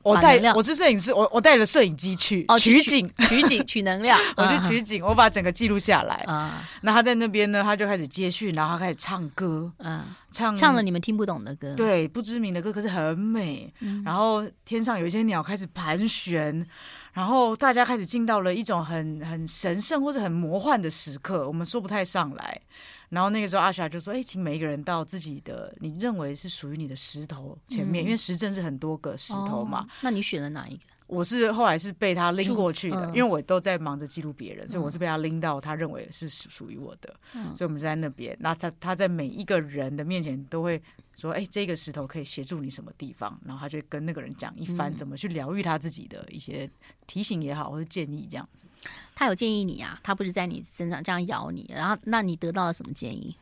[0.03, 6.15] 我带我是摄影师，我我带着摄影机去取景，取景取能量， 我去取景，我把整个记录下来。
[6.27, 13.71] 啊，那他在那边呢，他就开始接续，然后他开始唱歌，嗯，唱唱了你们听不懂的歌，对，不知名的歌，可是很美。
[14.03, 16.65] 然后天上有一些鸟开始盘旋，
[17.13, 22.61] 然后大家开始进到了一种很很神圣或者很魔幻的时刻，我们说不太上来。
[23.09, 29.81] 然后那个时候，阿霞就说：“哎，请每一个人到自己的你认为是属于你的石头前面，嗯、因为石阵是很多个石头嘛。
[29.81, 30.83] 哦、那你选了哪一个？
[31.13, 37.13] 我是后来是被他拎过去的，嗯、因为我都在忙着记录别人，所以我是被他拎到他认为是属于我的。
[37.33, 40.81] 嗯、所以我们就在那边，那他他在每一个人的面前都会
[41.15, 43.39] 说：哎，这个石头可以协助你什么地方？
[43.45, 46.69] 然后他就跟那个人讲一番怎么去疗愈他自己的一些
[47.05, 48.67] 提醒也好，或者建议这样子。”
[49.15, 49.99] 他有建议你啊？
[50.01, 53.35] 他不是在你身上这样咬你，然后那你得到了什么建议？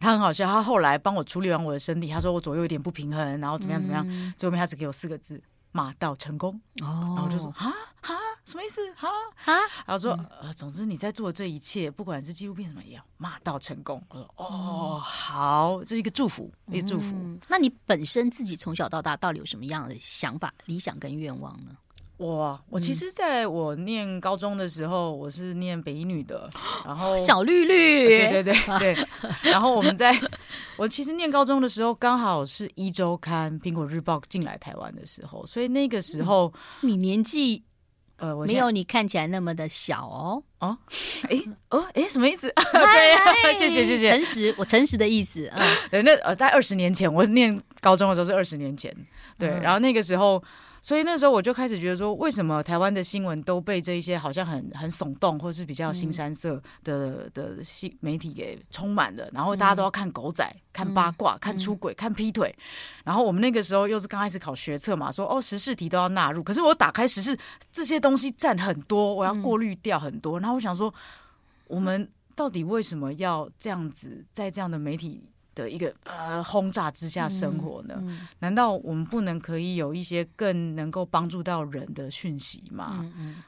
[0.00, 6.60] 他很好笑，他后来帮我处理完我的身体，他说我左右有点不平衡，然后怎么样怎么样，嗯、最后面他只给我四个字：马到成功。
[6.80, 8.80] 哦，然后我就说哈哈，什么意思？
[8.94, 9.52] 哈哈，
[9.86, 14.02] 然后说、嗯、呃，总之你在做的这一切，不管是纪录片什么也要，马到成功。
[14.08, 17.14] 我说哦，好，这是一个祝福，一个祝福。
[17.14, 21.76] 嗯、那你本身自己从小到大到底有什么样的想法、理想跟愿望呢？
[22.18, 26.50] 我我其实在我念高中的时候，我是念北一女的，
[26.84, 29.06] 然后 小绿绿，对对对 对，
[29.50, 30.12] 然后我们在，
[30.76, 37.62] 我其实念高中的时候，刚好是一周刊、苹果日报进来台湾的时候，所以那个时候你年纪
[38.16, 40.76] 呃没有你看起来那么的小哦哦，
[41.30, 42.52] 哎哦哎什么意思？
[42.74, 48.92] 对，谢谢谢谢，诚实，我诚实的意思啊，对，那呃在二十年前，我念高中的时候是二十年前，
[49.38, 50.42] 对，然后那个时候。
[50.88, 59.28] 所以那时候我就开始觉得说，为什么台湾的新闻都被这一些好像很很耸动，或是比较新三色的的新媒体给充满了？
[59.34, 62.56] 然后大家都要看狗仔、看八卦、看出轨、看劈腿。
[63.04, 66.42] 然后我们那个时候又是刚开始考学测嘛，说哦时事题都要纳入。
[66.42, 67.38] 可是我打开时事
[67.70, 70.40] 这些东西占很多，我要过滤掉很多。
[70.40, 70.94] 然后我想说，
[71.66, 75.28] 我们到底为什么要这样子在这样的媒体？
[75.58, 77.96] 的一个呃轰炸之下生活呢？
[77.98, 83.04] 嗯嗯、难道我们不能可以有一些更能够帮助到人的讯息吗？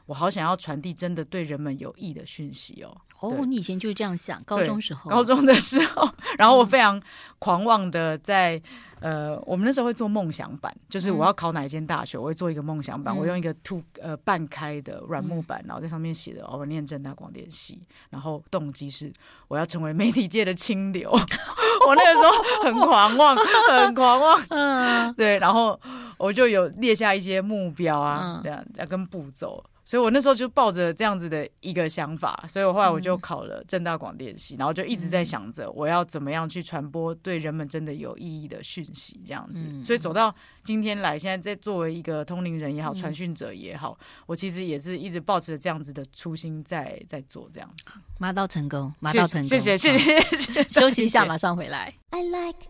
[0.06, 2.90] 我好想要传递真的对人们有益的讯息哦。
[3.20, 7.00] 哦，你以前就是这样想，高中时候，高中的时候， 然后我非常
[7.38, 8.60] 狂妄的在。
[9.00, 17.80] 呃，我们那时候会做梦想版，就是我要考哪一间大学，我会做一个梦想板，我用一个凸呃半开的软木板，然后在上面写的哦，我念正大广电系，
[18.10, 19.10] 然后动机是
[19.48, 21.10] 我要成为媒体界的清流。
[21.88, 23.34] 我那个时候很狂妄，
[23.72, 25.80] 很狂妄，嗯，对，然后
[26.18, 29.64] 我就有列下一些目标啊，这样要跟步骤。
[29.90, 39.64] 所以我那时候就抱着这样子的一个想法，所以我后来我就考了正大广电系，然后就一直在想着我要怎么样去传播对人们真的有意义的讯息，这样子。
[39.84, 47.90] 所以走到今天来，现在在作为一个通灵人也好，传讯者也好，我其实也是一直抱持着这样子的初心在在做这样子。
[48.20, 51.92] 马到成功，马到成功，谢谢谢谢谢谢，休息一下，马上回来。
[52.10, 52.60] I like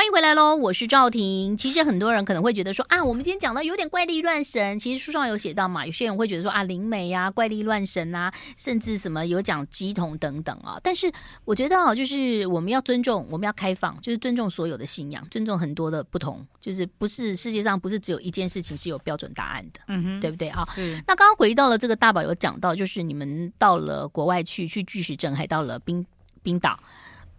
[0.00, 1.54] 欢迎回来喽，我是赵婷。
[1.58, 4.78] 其实很多人可能会觉得说啊，我们今天讲的有点怪力乱神。
[4.78, 10.80] 其实书上有写到嘛，有些人会觉得说啊，灵媒呀、啊、怪力乱神啊，甚至什么有讲乩童等等啊。
[10.82, 11.12] 但是
[11.44, 20.64] 我觉得啊，就是我们要尊重，我们要开放，就是尊重所有的信仰，尊重很多的不同，就是不是世界上不是只有一件事情是有标准答案的，嗯哼，对不对啊？
[20.74, 20.94] 是。
[21.06, 26.06] 那刚刚回到了这个大宝有讲到，就是你们到了国外去，去巨石阵，还到了冰
[26.42, 26.80] 冰岛。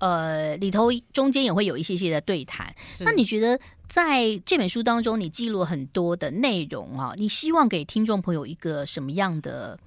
[0.01, 2.73] 呃里头中间也会有一些些的对谈。
[2.99, 7.13] 那你觉得在这本书当中，你记录了很多的内容啊？
[7.15, 9.79] 你希望给听众朋友一个什么样的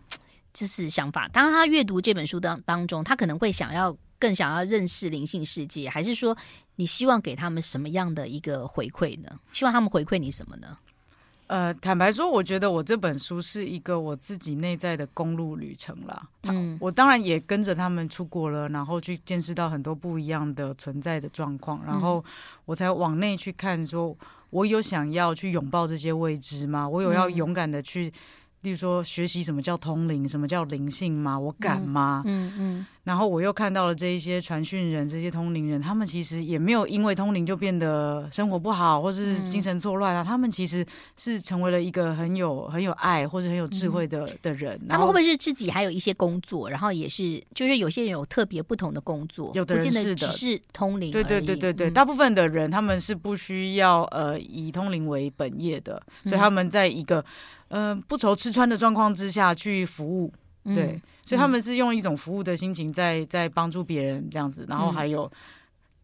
[0.53, 1.29] 就是想法？
[1.29, 6.37] 当他阅读这本书当当中，他可能会想要更想要认识灵性世界，还是说
[6.77, 9.29] 你希望给他们什么样的一个回馈呢？
[9.53, 10.79] 希望他们回馈你什么呢？
[11.55, 16.29] 呃，坦白说，我觉得我这本书是一个我自己内在的公路旅程啦。
[16.43, 22.25] 嗯，我当然也跟着他们出国了，然后去见识到很多不一样的存在的状况，然后
[22.65, 24.17] 我才往内去看，说
[24.51, 26.89] 我有想要去拥抱这些未知吗？
[26.89, 28.13] 我有要勇敢的去。
[28.65, 31.39] 例如说，学习什么叫通灵，什么叫灵性吗？
[31.39, 32.23] 我敢吗？
[32.25, 32.87] 嗯嗯，嗯。
[33.05, 40.23] 然后我又看到了这一些传讯人，这些通灵人，他们其实也没有因为通灵就变得生活不好，或是精神错乱啊。
[40.23, 44.81] 嗯、他们其实是成为了一个很有很有爱或者很有智慧的、嗯、的人。
[44.89, 46.71] 他们会不会是自己还有一些工作？
[46.71, 51.11] 然后也是，就是有些人有特别不同的工作，有的人是的，只是通灵。
[51.11, 57.23] 对对对对对，嗯、大部分的人他们是不需要呃以通灵为本业的，所以他们在一个。
[57.75, 60.33] 嗯、呃，不愁吃穿的状况之下去服务，
[60.63, 65.31] 对，嗯、所以他们是用一种服务的心情在在帮助别人这样子，然后还有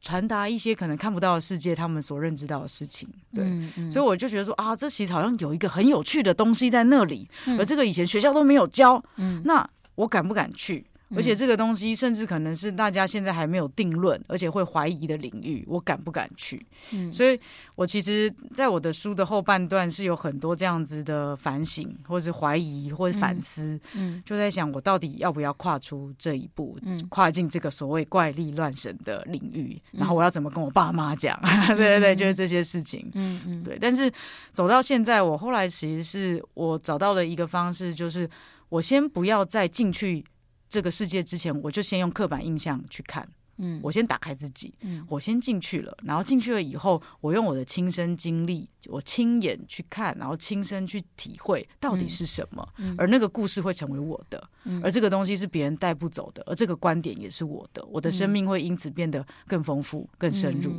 [0.00, 10.84] 传达一些可能看不到的世界，他们所认知到的事情，对，嗯嗯、所以我就觉得说啊，这其实好像有一个很有趣的东西在那里，嗯、而这个以前学校都没有教，嗯，那我敢不敢去？
[11.16, 16.64] 而且这个东西甚至可能是大家现在还没有定论，而且会怀疑的领域，我敢不敢去？
[16.92, 17.38] 嗯，所以
[17.74, 31.36] 我其实在我的书的后半段是有很多这样子的反省，或是怀疑，或是反思，嗯，就在想我到底要不要跨出这一步，嗯，跨进这个所谓怪力乱神的领域，然后我要怎么跟我爸妈讲？
[31.76, 33.76] 对对对，就是这些事情，嗯嗯，对。
[33.80, 34.10] 但是
[34.52, 38.28] 走到现在，我后来其实是我找到了一个方式，就是
[38.68, 40.24] 我先不要再进去。
[40.70, 43.28] 这个世界之前，我就先用刻板印象去看，
[43.58, 60.72] 嗯，我先打开自己，嗯，我先进去了，然后进去了以后，我用我的亲身经历，我亲眼去看，然后亲身去体会到底是什么，嗯，而那个故事会成为我的，嗯，而这个东西是别人带不走的，而这个观点也是我的，我的生命会因此变得更丰富、更深入。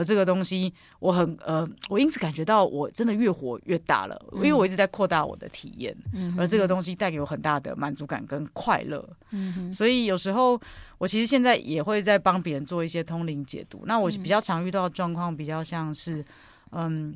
[0.00, 5.94] 嗯而这个东西，我很呃，我因此感觉到我真的越活越大了，因为我一直在扩大我的体验。
[6.14, 9.06] 嗯，而这个东西带给我很大的满足感跟快乐。
[9.30, 10.58] 嗯，所以有时候
[10.96, 13.82] 我其实现在也会在帮别人做一些通灵解读。
[13.84, 16.24] 那我比较常遇到的状况，比较像是，
[16.72, 17.14] 嗯，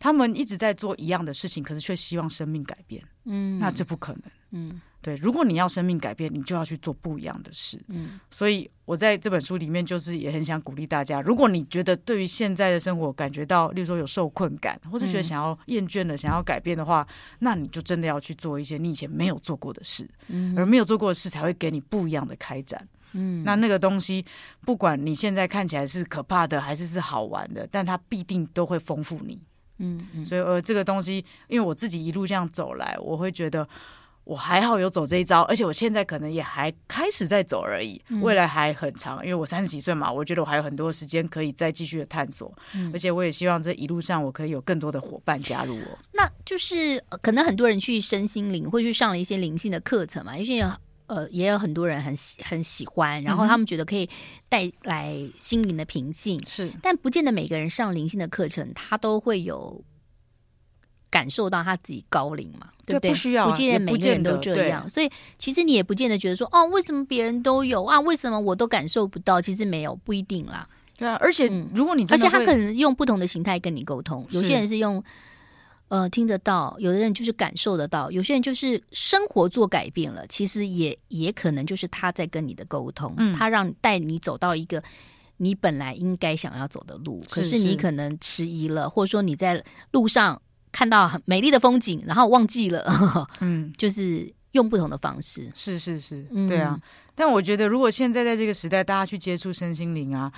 [0.00, 3.00] 他们一直在做一样的事情，可是却希望生命改变。
[3.26, 4.22] 嗯，那这不可能。
[4.50, 4.80] 嗯。
[5.04, 7.78] 对，如果你要生命改变，你就要去做不一样的事。
[7.88, 17.06] 嗯，所以我在这本书里面就是也很想鼓励大家，如果你觉得对于现在的生活感觉到，例如说有受困感，或者觉得想要厌倦了、嗯、想要改变的话，
[17.40, 20.08] 那你就真的要去做一些你以前没有做过的事。
[20.28, 22.88] 嗯，而没有做过的事才会给你不一样的开展。
[23.12, 24.24] 嗯，那那个东西，
[24.62, 29.38] 不管你现在看起来是可怕的还是是好玩的，但它必定都会丰富你。
[29.80, 33.68] 嗯嗯，所以呃，这个东西，因为我自己一路这样走来，我会觉得。
[34.24, 45.98] 我还好有走这一招，而且我现在可能也还开始在走而已，未来还很长，因为我三十几岁嘛，我觉得我还有很多时间可以再继续的探索，嗯、而且我也希望这一路上我可以有更多的伙伴加入我。
[46.12, 50.66] 那就是可能很多人去身心灵，会去上了一些灵性的课程嘛，因为
[51.06, 54.08] 呃也有很多人很喜很喜欢，然后他们觉得可以
[54.48, 59.84] 带来心灵的平静，是、嗯，但不见得每个人上灵性的课程，他都会有。
[61.14, 63.10] 感受到他自己高龄嘛，对不对？
[63.12, 68.00] 不需要，不见得每个人都这样，所以其实你也不见得觉得说，哦，为什么别人都有啊？
[68.00, 69.40] 为什么我都感受不到？
[69.40, 70.68] 其实没有，不一定啦。
[70.96, 75.00] 对啊，而且如果你而且他可能用不同的形态跟你沟通，有些人是用
[75.86, 84.82] 呃听得到，有的人就是感受得到，有些人就是生活做改变了，其实也也可能就是他在跟你的沟通，嗯，他让带你走到一个
[85.36, 90.42] 你本来应该想要走的路，可是你可能迟疑了，或者说你在路上。
[90.74, 92.84] 看到很美丽的风景，然后忘记了，
[93.38, 96.72] 嗯， 就是用不同的方式，是是是，对啊。
[96.74, 96.82] 嗯、
[97.14, 100.32] 但我觉得，如果现在在这个时代，大家去接触身心灵啊。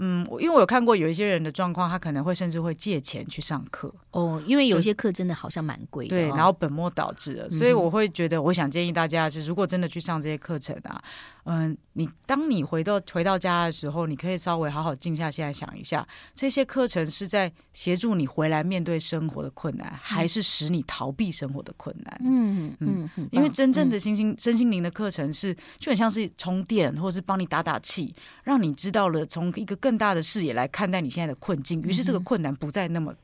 [0.00, 3.92] 嗯，因为我有看过有一些人的状况，他可能会甚至会借钱去上课。
[4.12, 11.02] 哦，因为有些课真的好像蛮贵的，哦，对，然后本末倒置了，所以我会觉得，我想建议大家是，如果真的去上这些课程啊，
[11.50, 22.20] 嗯，你当你回到回到家的时候，你可以稍微好好静下心来想一下，这些课程是在协助你回来面对生活的困难，嗯、还是使你逃避生活的困难？
[22.22, 33.14] 嗯嗯嗯，因为真正的心心身心灵的课程是就很像是充电，或者是帮你打打气，让你知道了从一个更更大的视野来看待你现在的困境，于是这个困难不再那么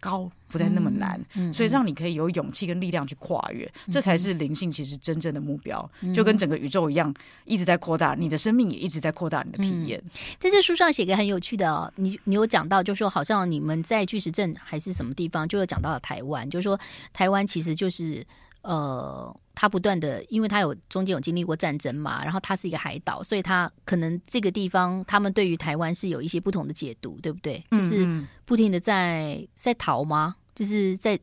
[0.00, 5.90] 高，不再那么难，嗯嗯、所以让你可以有勇气跟力量去跨越，嗯、这才是灵性其实真正的目标。
[6.00, 7.12] 嗯、就跟整个宇宙一样，
[7.44, 10.00] 一直在扩大，你的生命也一直在扩大你的体验。
[10.04, 16.78] 嗯、在这书上写个很有趣的哦，你你有讲到，就是说好像你们在巨石镇还是什么地方，就有讲到了台湾，就是说
[17.12, 18.24] 台湾其实就是
[18.66, 27.64] 呃，他不断的，因为他有中间有经历过战争嘛，然后他是一个海岛，所以他可能这个地方他们对于台湾是有一些不同的解读，对不对？
[27.70, 28.04] 就是
[28.44, 30.34] 不停的在在逃吗？
[30.52, 31.16] 就是在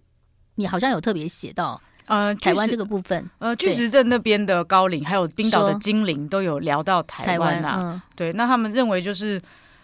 [0.56, 3.30] 你好像有特别写到呃台湾这个部分。
[3.40, 9.38] 呃巨石阵那边的高岭还有冰岛的精灵都有聊到台湾啊，嗯、对，那他们认为就是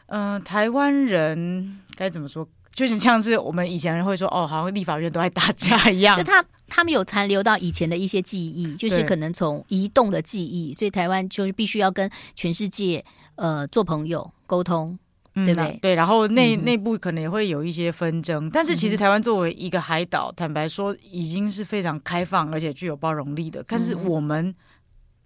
[0.06, 13.04] 嗯、呃、台湾人该怎么说，就是像是我们以前人会说哦，好像立法院都在打架一样，就他他们有残留到以前的一些记忆，就是可能从移动的记忆，所以台湾就是必须要跟全世界
[13.36, 14.98] 呃做朋友沟通。
[15.46, 15.72] 对吧？
[15.82, 23.64] 对，然后内内部可能也会有一些纷争，嗯、但是其实台湾作为一个海岛，坦白说已经是非常开放而且具有包容力的。
[23.66, 24.54] 但是我们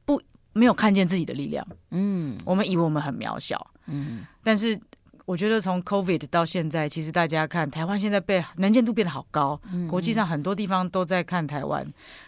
[0.05, 0.21] 不
[0.51, 4.79] 没有看见自己的力量，嗯，我们以为我们很渺小，嗯，但是
[5.25, 11.85] 我觉得从 COVID 到现在，其实大家看台湾现在被能见度变得好高，嗯、国际上很多地方都在看台湾，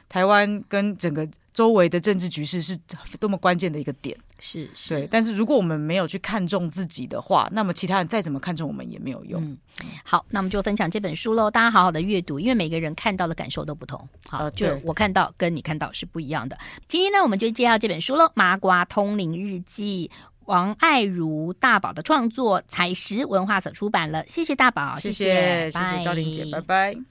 [0.08, 2.78] 台湾跟整个周围的政治局势是
[3.20, 4.18] 多么关键的一个点。
[4.38, 9.42] 是是，对，但是如果我们没有去看重自己的话，那么其他人再怎么看重我们也没有用。
[9.42, 9.58] 嗯、
[10.04, 14.08] 好，那我们就分享这本书喽，大家好好的阅读，因为每个人看到的感受都不同。
[14.28, 16.58] 好，呃、就我看到跟你看到是不一样的。
[16.88, 20.12] 今天呢，我们就介绍这本书喽，《麻瓜通灵日记》，
[20.46, 24.24] 王爱如大宝的创作，采石文化所出版了。
[24.28, 27.06] 谢谢大宝，谢谢，谢谢，谢谢昭玲姐，拜拜。